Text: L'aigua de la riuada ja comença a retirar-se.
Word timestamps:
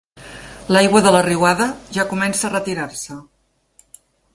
L'aigua 0.75 1.01
de 1.07 1.11
la 1.17 1.21
riuada 1.27 1.69
ja 1.99 2.09
comença 2.15 2.49
a 2.51 2.55
retirar-se. 2.59 3.23